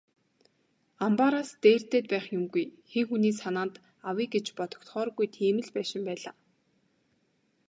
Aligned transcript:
Амбаараас 1.05 1.51
дээрдээд 1.63 2.05
байх 2.13 2.25
юмгүй, 2.37 2.65
хэн 2.91 3.05
хүний 3.09 3.33
санаанд 3.41 3.75
авъя 4.09 4.27
гэж 4.35 4.45
бодогдохооргүй 4.57 5.27
тийм 5.35 5.55
л 5.65 5.69
байшин 5.75 6.01
байлаа. 6.07 6.35